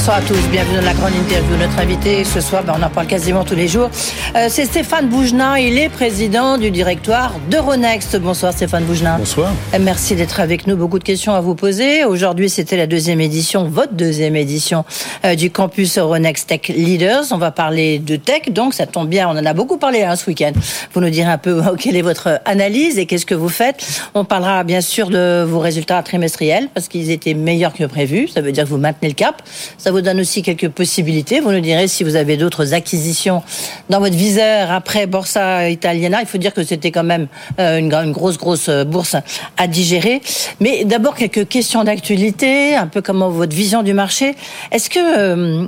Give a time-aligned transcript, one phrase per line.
[0.00, 1.58] Bonsoir à tous, bienvenue dans la grande interview.
[1.58, 3.90] Notre invité ce soir, ben, on en parle quasiment tous les jours,
[4.34, 5.58] euh, c'est Stéphane Bougenin.
[5.58, 8.16] Il est président du directoire d'Euronext.
[8.16, 9.18] Bonsoir Stéphane Bougenin.
[9.18, 9.52] Bonsoir.
[9.74, 10.74] Euh, merci d'être avec nous.
[10.74, 12.06] Beaucoup de questions à vous poser.
[12.06, 14.86] Aujourd'hui, c'était la deuxième édition, votre deuxième édition
[15.26, 17.24] euh, du campus Euronext Tech Leaders.
[17.32, 19.28] On va parler de tech, donc ça tombe bien.
[19.28, 20.52] On en a beaucoup parlé hein, ce week-end.
[20.94, 23.86] Vous nous direz un peu quelle est votre analyse et qu'est-ce que vous faites.
[24.14, 28.28] On parlera bien sûr de vos résultats trimestriels parce qu'ils étaient meilleurs que prévu.
[28.28, 29.42] Ça veut dire que vous maintenez le cap.
[29.76, 31.40] Ça vous donne aussi quelques possibilités.
[31.40, 33.42] Vous nous direz si vous avez d'autres acquisitions
[33.88, 36.20] dans votre viseur après Borsa Italiana.
[36.20, 39.16] Il faut dire que c'était quand même euh, une, grosse, grosse euh, bourse
[39.56, 40.20] à digérer.
[40.60, 44.34] Mais d'abord, quelques questions d'actualité, un peu comment votre vision du marché.
[44.72, 45.66] Est-ce que euh,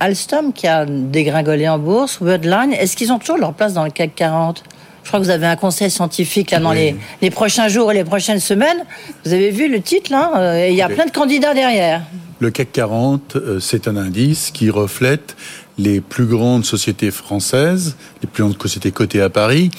[0.00, 3.90] Alstom, qui a dégringolé en bourse, Worldline, est-ce qu'ils ont toujours leur place dans le
[3.90, 4.64] CAC 40
[5.02, 7.94] je crois que vous avez un conseil scientifique là dans les, les, prochains jours et
[7.94, 8.86] les prochaines semaines.
[9.26, 12.00] Vous avez vu le titre là Il y a plein de candidats derrière.
[12.40, 15.36] Le CAC 40, euh, c'est un indice qui reflète
[15.78, 19.70] les plus grandes sociétés françaises, les plus grandes sociétés cotées à Paris,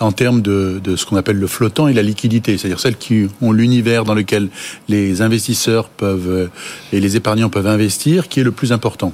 [0.00, 3.28] en termes de, de ce qu'on appelle le flottant et la liquidité, c'est-à-dire celles qui
[3.40, 4.48] ont l'univers dans lequel
[4.88, 6.50] les investisseurs peuvent
[6.92, 9.12] et les épargnants peuvent investir, qui est le plus important.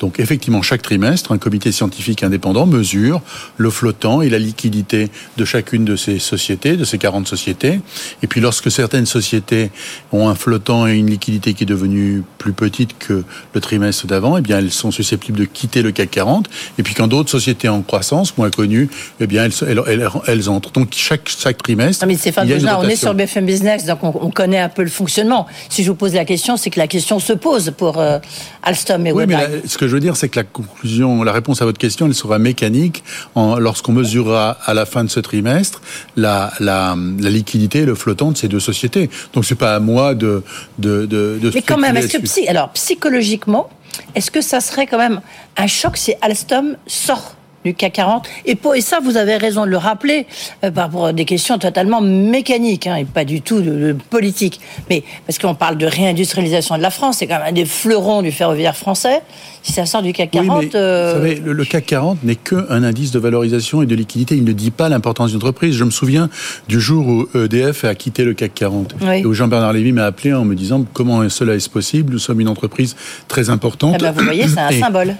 [0.00, 3.22] Donc effectivement, chaque trimestre, un comité scientifique indépendant mesure
[3.56, 7.80] le flottant et la liquidité de chacune de ces sociétés, de ces 40 sociétés.
[8.22, 9.70] Et puis lorsque certaines sociétés
[10.12, 13.24] ont un flottant et une liquidité qui est devenue plus petite que
[13.54, 16.48] le trimestre d'avant, eh bien elles sont susceptibles de quitter le CAC 40.
[16.78, 18.88] Et puis quand d'autres sociétés en croissance, moins connues,
[19.20, 19.52] eh bien elles,
[19.86, 20.72] elles, elles, entrent.
[20.72, 22.04] Donc chaque, chaque trimestre.
[22.04, 22.48] Non mais Stéphane
[22.78, 25.46] on est sur BFM Business, donc on, connaît un peu le fonctionnement.
[25.68, 28.18] Si je vous pose la question, c'est que la question se pose pour euh,
[28.62, 31.62] Alstom et oui, mais ce que je veux dire, c'est que la conclusion, la réponse
[31.62, 33.04] à votre question, elle sera mécanique
[33.36, 35.80] lorsqu'on mesurera à la fin de ce trimestre
[36.16, 39.10] la, la, la, liquidité le flottant de ces deux sociétés.
[39.32, 40.42] Donc c'est pas à moi de
[40.78, 41.50] de de.
[41.54, 43.68] mais quand même, est-ce que alors psychologiquement,
[44.14, 45.20] est-ce que ça serait quand même
[45.56, 47.34] un choc si Alstom sort
[47.64, 48.28] du CAC 40.
[48.46, 50.26] Et, pour, et ça, vous avez raison de le rappeler,
[50.62, 54.60] euh, par rapport à des questions totalement mécaniques, hein, et pas du tout de, politique.
[54.90, 58.22] Mais parce qu'on parle de réindustrialisation de la France, c'est quand même un des fleurons
[58.22, 59.22] du ferroviaire français.
[59.62, 60.62] Si ça sort du CAC 40...
[60.62, 64.36] Oui, euh, Vous savez, le, CAC 40 n'est qu'un indice de valorisation et de liquidité.
[64.36, 65.74] Il ne dit pas l'importance d'une entreprise.
[65.74, 66.28] Je me souviens
[66.68, 70.34] du jour où EDF a quitté le CAC 40 et où Jean-Bernard Lévy m'a appelé
[70.34, 72.12] en me disant comment cela est possible?
[72.12, 72.94] Nous sommes une entreprise
[73.28, 73.96] très importante.
[73.98, 75.14] Eh ben, vous voyez, c'est un symbole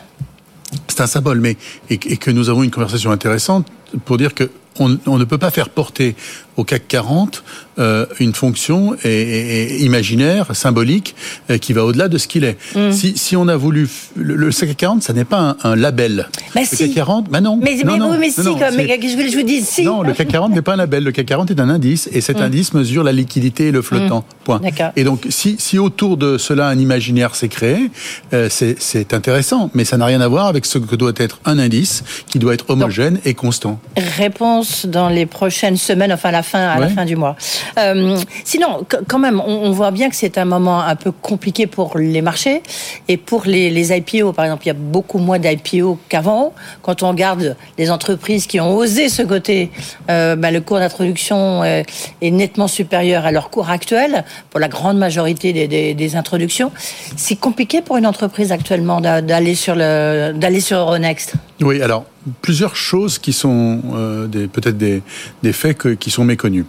[0.89, 1.57] c'est un symbole, mais
[1.91, 3.67] et, que nous avons une conversation intéressante
[4.05, 6.17] pour dire que on, on, ne peut pas faire porter
[6.57, 7.43] au CAC 40
[7.79, 11.17] euh, une fonction et, imaginaire, symbolique,
[11.51, 12.57] euh, qui va au-delà de ce qu'il est.
[12.77, 12.93] Mm.
[12.93, 13.89] Si, si, on a voulu...
[14.17, 16.29] Le, CAC 40, ça n'est pas un, label.
[16.55, 16.77] Mais le si.
[16.77, 17.59] CAC 40, bah non.
[17.61, 19.83] Mais, non, mais, mais si, non, mais je vous dis si.
[19.83, 21.03] Non, le CAC 40 n'est pas un label.
[21.03, 22.43] Le CAC 40 est un indice, et cet mm.
[22.43, 24.21] indice mesure la liquidité et le flottant.
[24.21, 24.45] Mm.
[24.45, 24.61] Point.
[24.95, 27.91] Et donc, si, si autour de cela un imaginaire s'est créé,
[28.35, 31.59] euh, c'est intéressant, mais ça n'a rien à voir avec ce que doit être un
[31.59, 33.81] indice qui doit être homogène et constant.
[33.97, 37.37] Réponse dans les prochaines semaines, enfin à la fin, à la fin du mois.
[37.79, 41.99] Euh, sinon, quand même, on, voit bien que c'est un moment un peu compliqué pour
[41.99, 42.63] les marchés
[43.09, 44.33] et pour les, les IPO.
[44.33, 46.53] Par exemple, il y a beaucoup moins d'IPO qu'avant.
[46.83, 49.71] Quand on regarde les entreprises qui ont osé ce côté,
[50.11, 51.85] euh, bah, le cours d'introduction est,
[52.23, 56.73] nettement supérieur à leur cours actuel pour la grande majorité des, des, introductions.
[57.17, 61.35] C'est compliqué pour une entreprise actuellement d'aller sur le d'aller sur Euronext?
[61.61, 62.05] Oui, alors
[62.43, 65.03] plusieurs choses qui sont euh, peut-être des,
[65.43, 66.65] des, faits qui sont méconnus.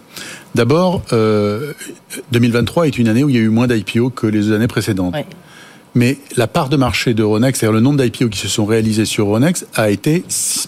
[0.54, 1.72] D'abord, euh,
[2.32, 5.14] 2023 est une année où il y a eu moins d'IPO que les années précédentes.
[5.94, 9.26] Mais la part de marché d'Euronext, c'est-à-dire le nombre d'IPO qui se sont réalisés sur
[9.26, 10.24] Euronext, a été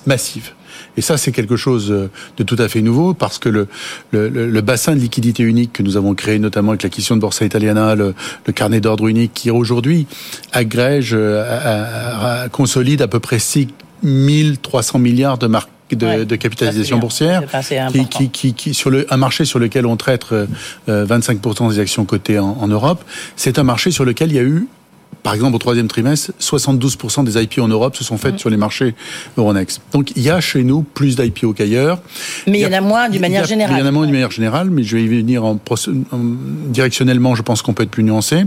[0.07, 0.53] massive.
[0.97, 1.89] Et ça, c'est quelque chose
[2.37, 3.69] de tout à fait nouveau parce que le,
[4.11, 7.45] le, le, bassin de liquidité unique que nous avons créé, notamment avec l'acquisition de Borsa
[7.45, 8.15] Italiana, le,
[8.47, 10.07] le carnet d'ordre unique, qui aujourd'hui
[10.53, 13.69] agrège, euh, consolide à peu près 6
[14.03, 17.43] 1300 milliards de marques de, capitalisation boursière,
[18.11, 20.27] qui, qui, qui, sur le, un marché sur lequel on traite
[20.87, 23.03] 25% euh, des actions cotées en, en Europe,
[23.37, 24.69] c'est un marché sur lequel il y a eu
[25.23, 28.57] par exemple, au troisième trimestre, 72% des IPO en Europe se sont faites sur les
[28.57, 28.95] marchés
[29.37, 29.83] Euronext.
[29.93, 32.01] Donc, il y a chez nous plus d'IPO qu'ailleurs.
[32.47, 33.77] Mais il y, en a moins d'une manière générale.
[33.77, 35.59] Il y en a moins d'une manière générale, mais je vais y venir en,
[36.69, 38.45] directionnellement, je pense qu'on peut être plus nuancé.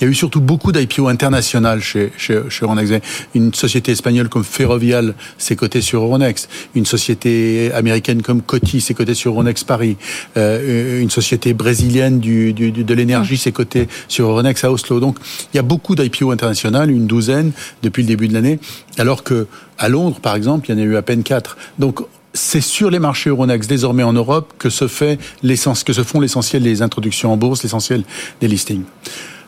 [0.00, 2.94] Il y a eu surtout beaucoup d'IPO internationales chez, chez, chez, Euronext.
[3.34, 6.48] Une société espagnole comme Ferrovial s'est cotée sur Euronext.
[6.74, 9.96] Une société américaine comme Coty s'est cotée sur Euronext Paris.
[10.36, 15.00] Euh, une société brésilienne du, du, de l'énergie s'est cotée sur Euronext à Oslo.
[15.00, 15.18] Donc,
[15.52, 17.52] il y a beaucoup d'IPO international, une douzaine
[17.82, 18.58] depuis le début de l'année,
[18.98, 19.46] alors que
[19.78, 21.56] à Londres, par exemple, il y en a eu à peine quatre.
[21.78, 22.00] Donc
[22.32, 26.62] c'est sur les marchés Euronext désormais en Europe que se fait que se font l'essentiel
[26.62, 28.02] des introductions en bourse, l'essentiel
[28.40, 28.82] des listings.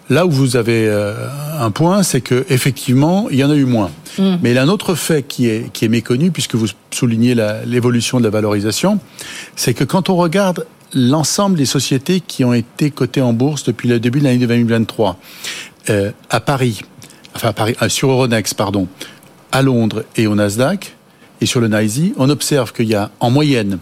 [0.08, 1.14] Là où vous avez euh,
[1.58, 3.90] un point, c'est que effectivement, il y en a eu moins.
[4.18, 4.36] Mm.
[4.40, 7.34] Mais il y a un autre fait qui est qui est méconnu, puisque vous soulignez
[7.66, 9.00] l'évolution de la valorisation,
[9.56, 10.64] c'est que quand on regarde
[10.94, 15.18] l'ensemble des sociétés qui ont été cotées en bourse depuis le début de l'année 2023,
[15.90, 16.80] euh, à Paris,
[17.34, 18.88] enfin Paris, euh, sur Euronext, pardon,
[19.52, 20.96] à Londres et au Nasdaq,
[21.40, 23.78] et sur le NYSE, on observe qu'il y a en moyenne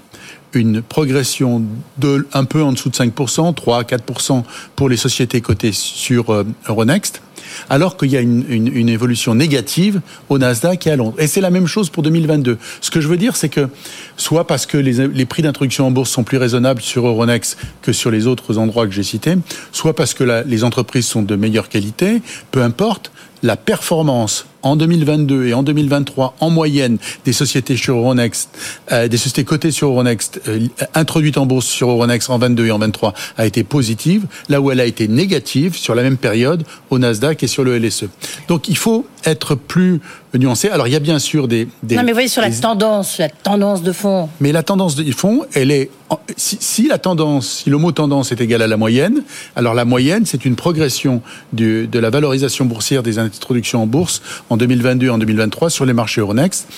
[0.55, 1.62] une progression
[1.99, 4.43] de un peu en dessous de 5%, 3 à 4%
[4.77, 7.23] pour les sociétés cotées sur euh, Euronext,
[7.71, 11.15] alors qu'il y a une, évolution négative au Nasdaq et à Londres.
[11.19, 12.59] Et c'est la même chose pour 2022.
[12.81, 13.69] Ce que je veux dire, c'est que
[14.17, 18.11] soit parce que les, prix d'introduction en bourse sont plus raisonnables sur Euronext que sur
[18.11, 19.37] les autres endroits que j'ai cités,
[19.73, 23.11] soit parce que les entreprises sont de meilleure qualité, peu importe,
[23.43, 28.51] la performance en 2022 et en 2023 en moyenne des sociétés sur Euronext,
[28.91, 32.71] euh, des sociétés cotées sur Euronext, euh, introduites en bourse sur Euronext en 22 et
[32.73, 36.65] en 23 a été positive, là où elle a été négative sur la même période
[36.91, 38.07] au Nasdaq et sur le LSE.
[38.49, 40.01] Donc il faut être plus
[40.35, 40.69] nuancé.
[40.69, 43.19] Alors il y a bien sûr des, des non mais vous voyez sur la tendance,
[43.19, 44.29] la tendance de fond.
[44.41, 45.91] Mais la tendance de fond, elle est
[46.37, 49.23] si, si, la tendance, si le mot tendance est égal à la moyenne,
[49.57, 51.23] alors la moyenne c'est une progression
[51.53, 55.85] du, de la valorisation boursière des introductions en bourse en 2022 et en 2023 sur
[55.85, 56.69] les marchés Euronext,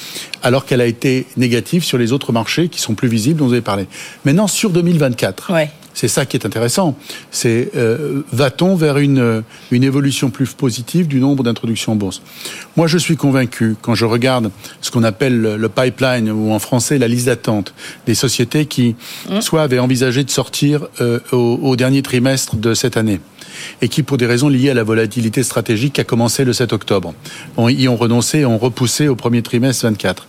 [0.43, 3.53] alors qu'elle a été négative sur les autres marchés qui sont plus visibles dont vous
[3.53, 3.87] avez parlé.
[4.25, 5.53] Maintenant sur 2024.
[5.53, 5.71] Ouais.
[5.97, 6.95] C'est ça qui est intéressant.
[7.31, 12.21] C'est euh, va-t-on vers une, une évolution plus positive du nombre d'introductions en bourse?
[12.77, 14.51] Moi, je suis convaincu, quand je regarde
[14.83, 17.73] ce qu'on appelle le pipeline, ou en français la liste d'attente,
[18.07, 18.95] des sociétés qui
[19.31, 19.41] mmh.
[19.41, 23.21] soit avaient envisagé de sortir euh, au, au dernier trimestre de cette année,
[23.81, 27.15] et qui, pour des raisons liées à la volatilité stratégique, a commencé le 7 octobre,
[27.71, 30.29] y ont renoncé, ont repoussé au premier trimestre 24.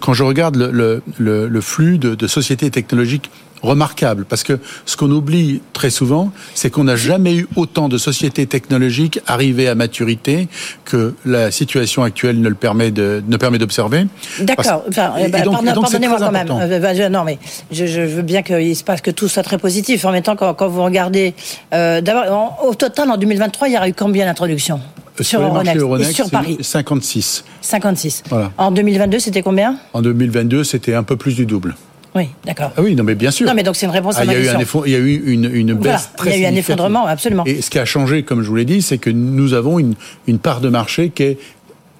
[0.00, 3.30] Quand je regarde le, le, le, le flux de, de sociétés technologiques
[3.62, 7.98] remarquable parce que ce qu'on oublie très souvent, c'est qu'on n'a jamais eu autant de
[7.98, 10.48] sociétés technologiques arrivées à maturité
[10.84, 14.06] que la situation actuelle ne le permet de ne permet d'observer.
[14.40, 14.84] D'accord.
[14.88, 16.48] Enfin, bah, pardonnez-moi quand même.
[16.50, 17.38] Euh, bah, non, mais
[17.70, 20.04] je, je, veux bien qu'il se passe que tout soit très positif.
[20.04, 21.34] En même temps, quand, quand vous regardez,
[21.74, 24.80] euh, d'abord, au total en 2023, il y aura eu combien d'introductions
[25.20, 27.44] euh, sur, sur Euronext, Euronext, et sur Paris 56.
[27.60, 28.22] 56.
[28.28, 28.52] Voilà.
[28.56, 29.76] En 2022, c'était combien?
[29.92, 31.74] En 2022, c'était un peu plus du double.
[32.14, 32.72] Oui, d'accord.
[32.76, 33.46] Ah oui, non, mais bien sûr.
[33.46, 34.80] Non, mais donc c'est une réponse à ah, ma il y a question.
[34.80, 36.52] Eu un il y a eu une, une baisse voilà, très Il y a eu
[36.52, 37.44] un effondrement, absolument.
[37.44, 39.94] Et ce qui a changé, comme je vous l'ai dit, c'est que nous avons une,
[40.26, 41.38] une part de marché qui est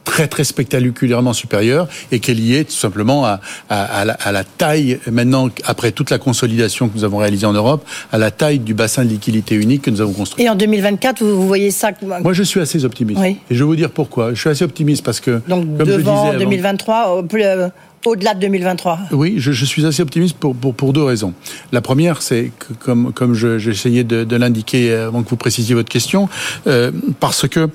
[0.09, 4.33] très très spectaculairement supérieure et qui est liée tout simplement à, à, à, la, à,
[4.33, 8.31] la, taille maintenant après toute la consolidation que nous avons réalisée en Europe à la
[8.31, 10.45] taille du bassin de liquidité unique que nous avons construit.
[10.45, 11.91] Et en 2024 vous, vous voyez ça
[12.23, 13.39] Moi je suis assez optimiste oui.
[13.51, 14.33] et je vais vous dire pourquoi.
[14.33, 17.69] Je suis assez optimiste parce que donc comme devant je disais 2023 plus, euh,
[18.05, 21.35] au-delà de 2023 Oui, je, suis assez optimiste pour, pour, deux raisons.
[21.73, 26.29] La première, c'est que, comme, comme j'essayais de, l'indiquer avant que vous précisiez votre question,
[26.67, 27.69] euh, parce que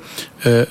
[0.45, 0.65] euh,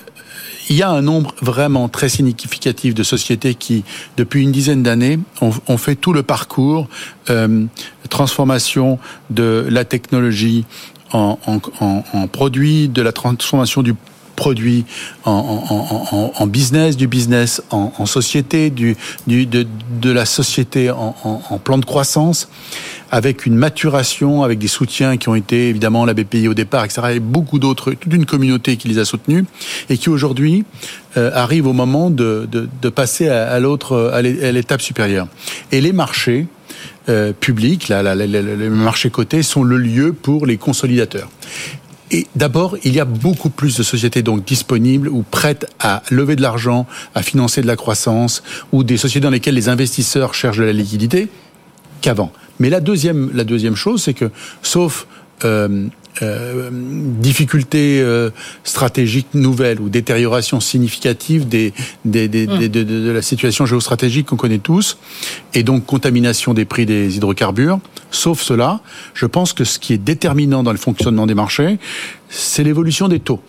[0.70, 3.84] il y a un nombre vraiment très significatif de sociétés qui,
[4.16, 6.88] depuis une dizaine d'années, ont, ont, fait tout le parcours
[7.30, 7.66] euh,
[8.08, 8.98] transformation
[9.30, 10.64] de la technologie
[11.12, 13.94] en, en, en, en produit, de la transformation du
[14.42, 14.84] produit
[15.24, 18.96] en, business, du business en, société, du,
[19.28, 19.64] du, de,
[20.00, 22.48] de la société en, plan de croissance,
[23.12, 27.02] avec une maturation, avec des soutiens qui ont été évidemment la BPI au départ, etc.,
[27.14, 29.44] et beaucoup d'autres, toute une communauté qui les a soutenus,
[29.88, 30.64] et qui aujourd'hui
[31.16, 35.28] euh, arrive au moment de, de, passer à, l'autre, à l'étape supérieure.
[35.70, 36.48] Et les marchés,
[37.08, 41.28] euh, publics, les marchés cotés, sont le lieu pour les consolidateurs.
[42.14, 46.36] Et d'abord, il y a beaucoup plus de sociétés donc disponibles ou prêtes à lever
[46.36, 50.58] de l'argent, à financer de la croissance, ou des sociétés dans lesquelles les investisseurs cherchent
[50.58, 51.28] de la liquidité
[52.02, 52.30] qu'avant.
[52.58, 54.30] Mais la deuxième, la deuxième chose, c'est que,
[54.62, 55.06] sauf
[55.44, 55.86] euh,
[56.20, 58.30] euh, difficultés euh,
[58.64, 61.72] stratégiques nouvelles ou détérioration significative des,
[62.04, 62.58] des, des, mmh.
[62.58, 64.98] des de, de, de, la situation géostratégique qu'on connaît tous,
[65.54, 67.80] et donc contamination des prix des hydrocarbures.
[68.10, 68.80] Sauf cela,
[69.14, 71.78] je pense que ce qui est déterminant dans le fonctionnement des marchés,
[72.28, 73.40] c'est l'évolution des taux.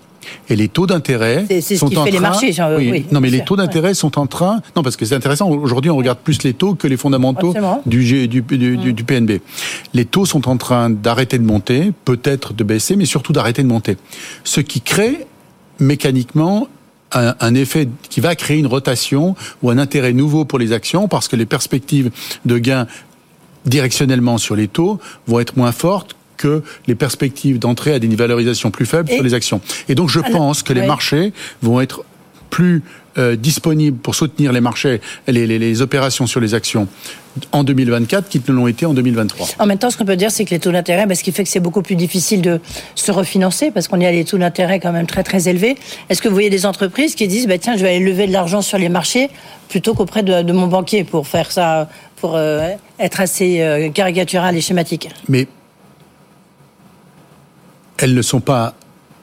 [0.49, 2.17] Et les taux d'intérêt sont qui en fait train.
[2.17, 4.61] Les marchés, oui, non, mais les taux d'intérêt sont en train.
[4.75, 5.49] Non, parce que c'est intéressant.
[5.49, 7.53] Aujourd'hui, on regarde plus les taux que les fondamentaux
[7.85, 9.41] du, du, du, du, PNB.
[9.93, 13.67] Les taux sont en train d'arrêter de monter, peut-être de baisser, mais surtout d'arrêter de
[13.67, 13.97] monter.
[14.43, 15.25] Ce qui crée
[15.79, 16.67] mécaniquement
[17.11, 21.07] un, un, effet qui va créer une rotation ou un intérêt nouveau pour les actions
[21.07, 22.11] parce que les perspectives
[22.45, 22.87] de gains
[23.65, 28.69] directionnellement sur les taux vont être moins fortes que les perspectives d'entrée à des valorisations
[28.69, 29.61] plus faibles sur les actions.
[29.87, 31.31] Et donc je pense que les marchés
[31.61, 32.03] vont être
[32.49, 32.83] plus
[33.17, 36.87] euh, disponibles pour soutenir les marchés, les, les, les, opérations sur les actions
[37.51, 39.47] en 2024 qu'ils ne l'ont été en 2023.
[39.59, 41.31] En même temps, ce qu'on peut dire, c'est que les taux d'intérêt, ben, ce qui
[41.31, 42.59] fait que c'est beaucoup plus difficile de
[42.95, 45.77] se refinancer parce qu'on y a des taux d'intérêt quand même très très élevés.
[46.09, 48.33] Est-ce que vous voyez des entreprises qui disent, ben, tiens, je vais aller lever de
[48.33, 49.29] l'argent sur les marchés
[49.69, 52.69] plutôt qu'auprès de, de, mon banquier pour faire ça, pour euh,
[52.99, 55.09] être assez euh, caricatural et schématique?
[55.29, 55.47] Mais
[57.97, 58.75] elles ne sont pas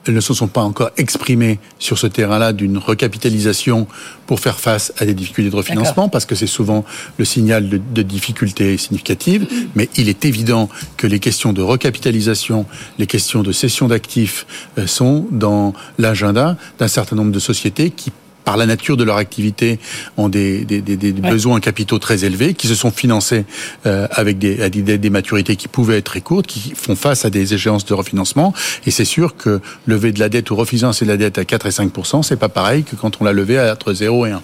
[0.07, 3.87] elles ne se sont pas encore exprimées sur ce terrain-là d'une recapitalisation
[4.25, 6.83] pour faire face à des difficultés de refinancement, parce que c'est souvent
[7.17, 9.47] le signal de, de, difficultés significatives.
[9.75, 12.65] Mais il est évident que les questions de recapitalisation,
[12.97, 14.47] les questions de cession d'actifs
[14.77, 18.11] euh, sont dans l'agenda d'un certain nombre de sociétés qui
[18.43, 19.79] par la nature de leur activité,
[20.17, 21.29] ont des, des, des, des ouais.
[21.29, 23.45] besoins en capitaux très élevés, qui se sont financés
[23.85, 27.29] euh, avec des, des, des, maturités qui pouvaient être très courtes, qui font face à
[27.29, 28.53] des échéances de refinancement.
[28.85, 31.65] Et c'est sûr que lever de la dette ou refinancer de la dette à 4
[31.65, 34.41] et 5% c'est pas pareil que quand on l'a levé à entre 0 et 1.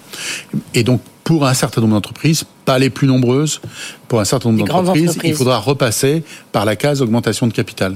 [0.74, 3.62] Et donc, pour un certain nombre d'entreprises, pas les plus nombreuses,
[4.10, 7.96] pour un certain nombre d'entreprises, il faudra repasser par la case augmentation de capital.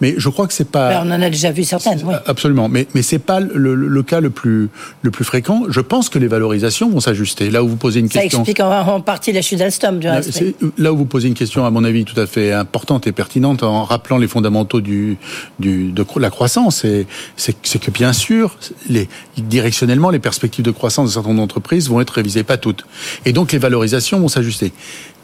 [0.00, 0.88] Mais je crois que c'est pas.
[0.88, 2.00] Ben, on en a déjà vu certaines.
[2.04, 2.14] Oui.
[2.26, 4.70] Absolument, mais mais c'est pas le, le, cas le plus
[5.02, 5.64] le plus fréquent.
[5.68, 7.50] Je pense que les valorisations vont s'ajuster.
[7.50, 8.44] Là où vous posez une Ça question.
[8.44, 10.00] Ça explique en, partie la chute d'Alstom.
[10.02, 10.42] Reste.
[10.78, 13.62] Là où vous posez une question, à mon avis, tout à fait importante et pertinente,
[13.62, 15.16] en rappelant les fondamentaux du,
[15.60, 17.06] du de la croissance, c'est
[17.36, 18.56] c'est que bien sûr,
[18.88, 22.84] les directionnellement, les perspectives de croissance de certaines entreprises vont être révisées, pas toutes,
[23.24, 24.72] et donc les valorisations vont s'ajuster.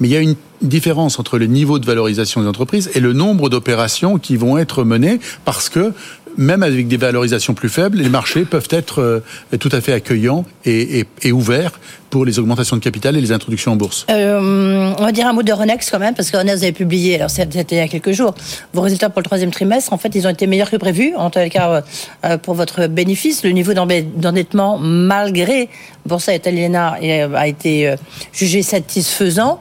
[0.01, 3.13] Mais il y a une différence entre le niveau de valorisation des entreprises et le
[3.13, 5.93] nombre d'opérations qui vont être menées parce que
[6.37, 9.21] même avec des valorisations plus faibles, les marchés peuvent être euh,
[9.59, 11.73] tout à fait accueillants et, ouverts
[12.15, 14.07] pour les augmentations de capital et les introductions en bourse.
[14.09, 17.17] Euh, on va dire un mot de Renex quand même, parce que Renex avait publié,
[17.17, 18.37] alors c'était il y a quelques jours,
[18.73, 21.31] vos résultats pour le troisième trimestre, en fait, ils ont été meilleurs que prévu, en
[21.31, 21.83] tout cas
[22.25, 23.43] euh, pour votre bénéfice.
[23.43, 25.69] Le niveau d'endettement, malgré
[26.07, 26.99] Borsa Italiana,
[27.35, 27.97] a été
[28.33, 29.59] jugé satisfaisant.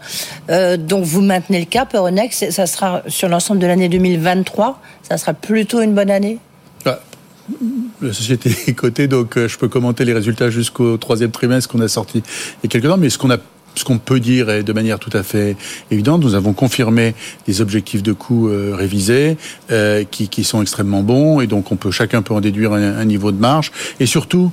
[0.51, 5.17] Euh, donc vous maintenez le cap, Euronext, ça sera sur l'ensemble de l'année 2023, ça
[5.17, 6.37] sera plutôt une bonne année?
[8.01, 11.81] La société est cotée, donc euh, je peux commenter les résultats jusqu'au troisième trimestre qu'on
[11.81, 13.37] a sorti il y a quelques temps, mais ce qu'on a
[13.75, 15.57] ce qu'on peut dire est de manière tout à fait
[15.89, 17.15] évidente, nous avons confirmé
[17.47, 19.35] des objectifs de coûts euh, révisés
[19.71, 22.97] euh, qui, qui, sont extrêmement bons et donc on peut chacun peut en déduire un,
[22.97, 24.51] un niveau de marge et surtout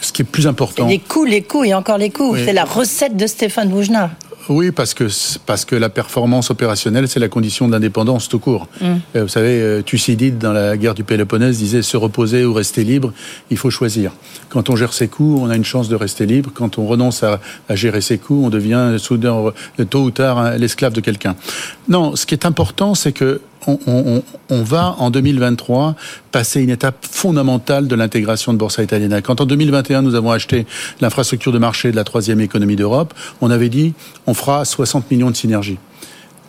[0.00, 0.88] ce qui est plus important.
[0.88, 2.32] Les coûts, les coûts et encore les coûts.
[2.32, 2.42] Oui.
[2.44, 4.10] C'est la recette de Stéphane Boujna.
[4.48, 5.08] Oui, parce que
[5.44, 8.68] parce que la performance opérationnelle, c'est la condition d'indépendance tout court.
[8.80, 8.84] Mm.
[9.16, 12.84] Euh, vous savez, euh, Thucydide dans la guerre du Péloponnèse disait se reposer ou rester
[12.84, 13.12] libre,
[13.50, 14.12] il faut choisir.
[14.48, 16.50] Quand on gère ses coûts, on a une chance de rester libre.
[16.54, 19.52] Quand on renonce à, à gérer ses coûts, on devient soudain,
[19.90, 21.36] tôt ou tard, l'esclave de quelqu'un.
[21.88, 25.94] Non, ce qui est important, c'est que on, va en 2023
[26.32, 29.22] passer une étape fondamentale de l'intégration de Borsa Italiana.
[29.22, 30.66] Quand en 2021 nous avons acheté
[31.00, 33.94] l'infrastructure de marché de la troisième économie d'Europe, on avait dit
[34.26, 35.78] on fera 60 millions de synergies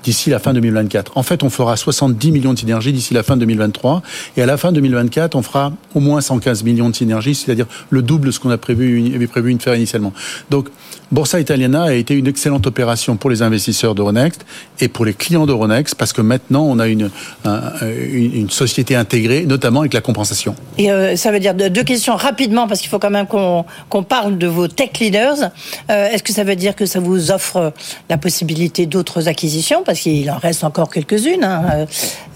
[0.03, 1.17] d'ici la fin 2024.
[1.17, 4.01] En fait, on fera 70 millions de synergies d'ici la fin 2023.
[4.37, 8.01] Et à la fin 2024, on fera au moins 115 millions de synergies, c'est-à-dire le
[8.01, 10.13] double de ce qu'on avait prévu de faire initialement.
[10.49, 10.69] Donc,
[11.11, 14.45] Borsa Italiana a été une excellente opération pour les investisseurs d'Euronext
[14.81, 17.09] et pour les clients d'Euronext parce que maintenant, on a une,
[17.45, 20.55] un, une, une, société intégrée, notamment avec la compensation.
[20.77, 24.03] Et euh, ça veut dire deux questions rapidement parce qu'il faut quand même qu'on qu
[24.03, 25.51] parle de vos tech leaders.
[25.89, 27.73] Euh, Est-ce que ça veut dire que ça vous offre
[28.09, 29.83] la possibilité d'autres acquisitions?
[29.83, 31.43] Parce qu'il en reste encore quelques-unes.
[31.43, 31.87] Hein.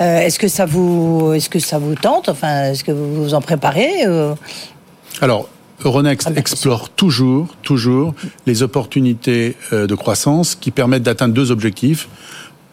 [0.01, 2.29] Euh, est-ce que ça vous, est-ce que ça vous tente?
[2.29, 4.05] Enfin, est-ce que vous vous en préparez.
[5.21, 5.49] Alors.
[5.83, 8.13] Euronext ah, explore toujours, toujours
[8.45, 12.07] les opportunités euh, de croissance qui permettent d'atteindre deux objectifs.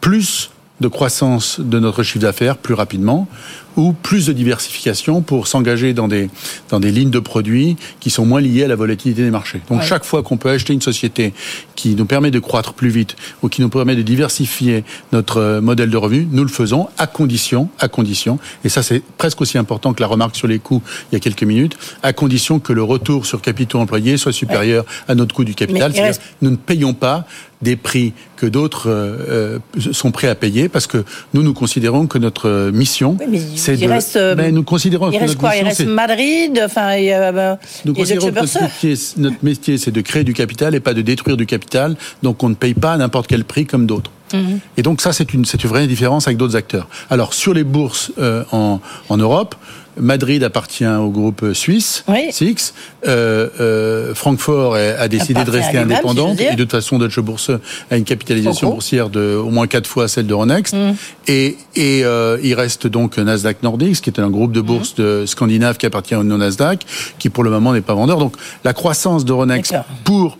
[0.01, 3.27] Plus de croissance de notre chiffre d'affaires plus rapidement
[3.75, 6.29] ou plus de diversification pour s'engager dans des,
[6.69, 9.61] dans des lignes de produits qui sont moins liées à la volatilité des marchés.
[9.69, 9.85] Donc ouais.
[9.85, 11.33] chaque fois qu'on peut acheter une société
[11.75, 15.89] qui nous permet de croître plus vite ou qui nous permet de diversifier notre modèle
[15.89, 19.93] de revenu, nous le faisons à condition, à condition, et ça c'est presque aussi important
[19.93, 22.83] que la remarque sur les coûts il y a quelques minutes, à condition que le
[22.83, 25.11] retour sur capitaux employés soit supérieur ouais.
[25.13, 25.91] à notre coût du capital.
[25.91, 26.21] C'est-à-dire reste...
[26.41, 27.25] nous ne payons pas
[27.61, 29.59] des prix que d'autres euh,
[29.91, 33.81] sont prêts à payer parce que nous nous considérons que notre mission oui, c'est c'est
[33.83, 35.55] il de- reste, euh, mais nous considérons Il reste quoi?
[35.55, 38.61] Il reste Madrid, enfin, il y a, euh, Nous il y a considérons que notre
[38.61, 41.95] métier, notre métier, c'est de créer du capital et pas de détruire du capital.
[42.23, 44.11] Donc, on ne paye pas à n'importe quel prix comme d'autres.
[44.33, 44.59] Mhm.
[44.77, 46.87] Et donc, ça, c'est une, c'est une vraie différence avec d'autres acteurs.
[47.09, 49.55] Alors, sur les bourses euh, en, en Europe,
[49.99, 52.27] Madrid appartient au groupe suisse, Oui.
[52.31, 52.73] Six.
[53.07, 56.39] Euh, euh, Francfort a décidé de rester si indépendante.
[56.39, 57.51] et de toute façon, Deutsche Börse
[57.91, 60.73] a une capitalisation boursière de au moins quatre fois celle de Ronext.
[60.73, 60.95] Mhm.
[61.27, 65.25] Et, et euh, il reste donc Nasdaq Nordics, qui est un groupe de bourses de
[65.25, 66.85] scandinave qui appartient au Nasdaq,
[67.17, 68.19] qui pour le moment n'est pas vendeur.
[68.19, 69.85] Donc la croissance de Ronext D'accord.
[70.05, 70.37] pour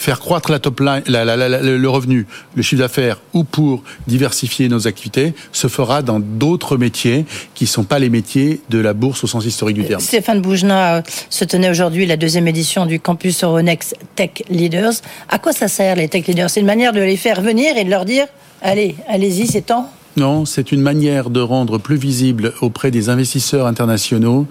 [0.00, 5.34] faire croître la top line, le revenu, le chiffre d'affaires, ou pour diversifier nos activités,
[5.52, 9.44] se fera dans d'autres métiers qui sont pas les métiers de la bourse au sens
[9.44, 10.00] historique du terme.
[10.00, 14.94] Stéphane Boujna euh, se tenait aujourd'hui la deuxième édition du campus Euronext Tech Leaders.
[15.28, 16.48] À quoi ça sert les Tech Leaders?
[16.48, 18.26] C'est une manière de les faire venir et de leur dire
[18.62, 19.90] allez, allez-y, c'est temps.
[20.16, 24.46] Non, c'est une manière de rendre plus visible auprès des investisseurs internationaux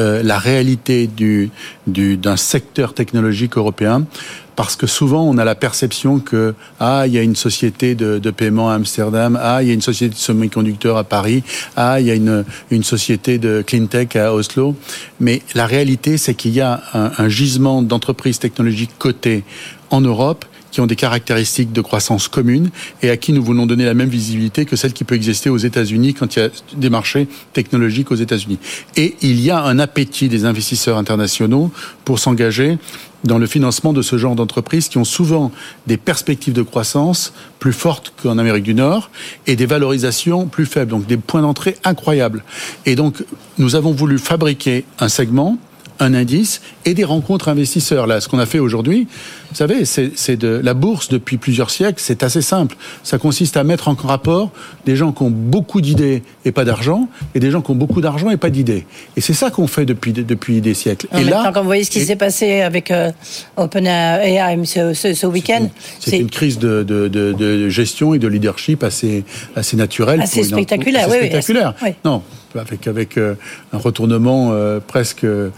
[0.00, 1.50] euh, la réalité du
[1.86, 4.06] du- d'un secteur technologique européen.
[4.56, 8.18] Parce que souvent, on a la perception que ah, il y a une société de,
[8.18, 11.42] de paiement à Amsterdam, ah, il y a une société de semi-conducteurs à Paris,
[11.76, 14.76] ah, il y a une, une société de clean tech à Oslo.
[15.20, 19.42] Mais la réalité, c'est qu'il y a un gisement d'entreprises technologiques cotées
[19.90, 22.70] en Europe qui ont des caractéristiques de croissance communes
[23.02, 25.58] et à qui nous voulons donner la même visibilité que celle qui peut exister aux
[25.58, 28.58] États-Unis quand il y a des marchés technologiques aux États-Unis.
[28.96, 31.70] Et il y a un appétit des investisseurs internationaux
[32.04, 32.78] pour s'engager
[33.24, 35.52] dans le financement de ce genre d'entreprises qui ont souvent
[35.86, 39.10] des perspectives de croissance plus fortes qu'en Amérique du Nord
[39.46, 42.42] et des valorisations plus faibles, donc des points d'entrée incroyables.
[42.84, 43.22] Et donc,
[43.58, 45.58] nous avons voulu fabriquer un segment
[46.02, 48.06] un indice et des rencontres investisseurs.
[48.06, 49.06] Là, ce qu'on a fait aujourd'hui,
[49.50, 51.96] vous savez, c'est de la bourse depuis plusieurs siècles.
[51.98, 52.76] C'est assez simple.
[53.02, 54.50] Ça consiste à mettre en rapport
[54.86, 58.00] des gens qui ont beaucoup d'idées et pas d'argent, et des gens qui ont beaucoup
[58.00, 58.86] d'argent et pas d'idées.
[59.16, 61.06] Et c'est ça qu'on fait depuis depuis des siècles.
[61.12, 63.10] En et là, quand vous voyez ce qui s'est passé avec euh,
[63.56, 65.68] OpenAI ce, ce, ce week-end,
[66.00, 69.24] c'est une crise de, de, de, de gestion et de leadership assez,
[69.56, 70.20] assez naturelle.
[70.20, 71.74] Assez une- spectaculaire, assez oui, oui, spectaculaire.
[71.76, 71.94] assez- oui.
[72.04, 72.22] Non,
[72.60, 73.34] avec, avec euh,
[73.72, 75.50] un retournement euh, presque euh,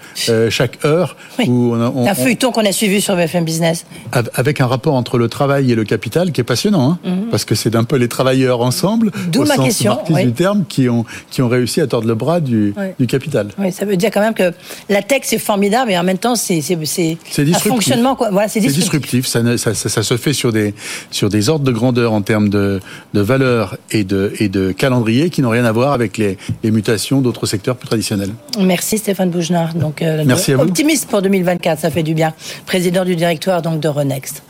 [0.50, 1.16] chaque heure.
[1.38, 1.46] Oui.
[1.48, 3.84] Où on a- on- un on- feuilleton qu'on a suivi sur BFM Business.
[4.12, 7.44] Av- avec un rapport entre le travail et le capital qui est passionnant, hein, parce
[7.44, 9.30] que c'est un peu les travailleurs ensemble, Mhm.
[9.30, 10.24] D'où au ma sens question, oui.
[10.26, 12.86] du terme, qui ont, qui ont réussi à tordre le bras du, Oui.
[12.98, 13.48] du capital.
[13.58, 14.52] Oui, ça veut dire quand même que
[14.88, 18.16] la tech c'est formidable et en même temps c'est un fonctionnement.
[18.18, 18.84] Voilà, c'est C'est disruptif.
[19.22, 20.74] disruptif, ça, ne- ça, ça- ça se fait sur des,
[21.10, 22.80] sur des ordres de grandeur en termes de,
[23.14, 26.70] de valeur et de, et de calendrier qui n'ont rien à voir avec les, les
[27.20, 28.30] d'autres secteurs plus traditionnels.
[28.60, 29.74] Merci Stéphane Bougenard.
[29.74, 30.62] Donc euh, Merci à vous.
[30.62, 32.32] optimiste pour 2024, ça fait du bien.
[32.66, 34.44] Président du directoire donc de Renext.